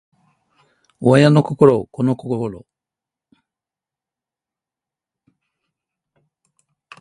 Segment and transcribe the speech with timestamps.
[0.99, 2.65] 親の心子の心